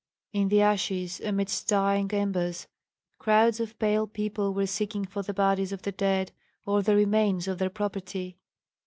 In 0.33 0.47
the 0.47 0.61
ashes 0.61 1.19
amidst 1.23 1.67
dying 1.67 2.09
embers 2.11 2.65
crowds 3.19 3.59
of 3.59 3.77
pale 3.77 4.07
people 4.07 4.51
were 4.51 4.65
seeking 4.65 5.05
for 5.05 5.21
the 5.21 5.31
bodies 5.31 5.71
of 5.71 5.83
the 5.83 5.91
dead 5.91 6.31
or 6.65 6.81
the 6.81 6.95
remains 6.95 7.47
of 7.47 7.59
their 7.59 7.69
property. 7.69 8.39